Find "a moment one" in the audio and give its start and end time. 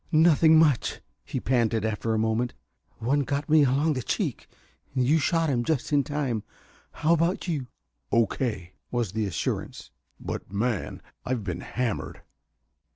2.15-3.19